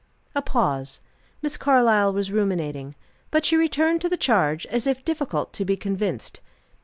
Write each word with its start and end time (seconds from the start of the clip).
A 0.33 0.41
pause. 0.41 0.99
Miss 1.43 1.57
Carlyle 1.57 2.11
was 2.11 2.31
ruminating. 2.31 2.95
But 3.29 3.45
she 3.45 3.55
returned 3.55 4.01
to 4.01 4.09
the 4.09 4.17
charge, 4.17 4.65
as 4.65 4.87
if 4.87 5.05
difficult 5.05 5.53
to 5.53 5.63
be 5.63 5.77
convinced. 5.77 6.41